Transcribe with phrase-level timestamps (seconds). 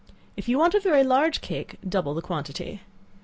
[0.35, 2.81] If you want a very large cake, double the quantity.